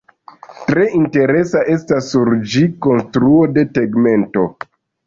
[0.69, 4.53] Tre interesa estas sur ĝi konstruo de tegmento.